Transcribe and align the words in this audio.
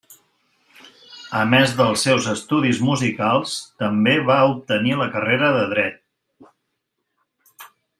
A 1.39 1.41
més 1.49 1.75
dels 1.81 2.07
seus 2.07 2.31
estudis 2.33 2.81
musicals 2.89 3.55
també 3.85 4.19
va 4.33 4.41
obtenir 4.57 4.99
la 5.05 5.11
carrera 5.19 5.55
de 5.61 5.65
Dret. 5.77 6.05